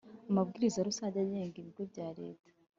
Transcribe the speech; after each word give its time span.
amabwiriza 0.29 0.85
rusange 0.87 1.17
agenga 1.25 1.55
ibigo 1.61 1.81
bya 1.91 2.07
leta 2.19 2.49